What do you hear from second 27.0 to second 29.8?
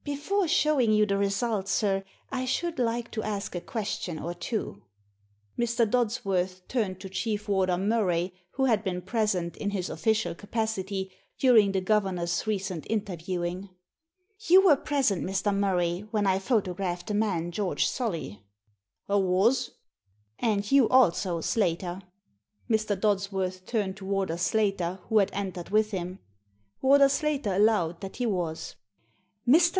Slater allowed that he was. "Mr.